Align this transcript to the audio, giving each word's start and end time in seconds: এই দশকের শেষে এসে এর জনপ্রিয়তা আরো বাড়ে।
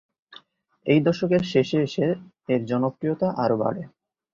এই 0.85 0.99
দশকের 0.99 1.43
শেষে 1.43 1.77
এসে 1.81 2.05
এর 2.49 2.61
জনপ্রিয়তা 2.65 3.27
আরো 3.43 3.55
বাড়ে। 3.57 3.83